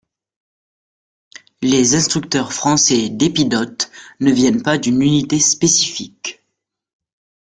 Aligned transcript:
Les 1.61 1.93
instructeurs 1.93 2.53
français 2.53 3.09
d'Épidote 3.09 3.91
ne 4.19 4.31
viennent 4.31 4.63
pas 4.63 4.79
d'une 4.79 5.03
unité 5.03 5.39
spécifique. 5.39 6.41